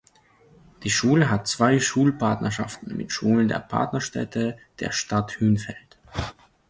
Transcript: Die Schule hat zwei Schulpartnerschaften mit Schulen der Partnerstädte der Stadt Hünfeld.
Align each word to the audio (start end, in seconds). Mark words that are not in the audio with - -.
Die 0.81 0.89
Schule 0.89 1.29
hat 1.29 1.47
zwei 1.47 1.79
Schulpartnerschaften 1.79 2.97
mit 2.97 3.11
Schulen 3.11 3.47
der 3.49 3.59
Partnerstädte 3.59 4.57
der 4.79 4.91
Stadt 4.91 5.39
Hünfeld. 5.39 5.99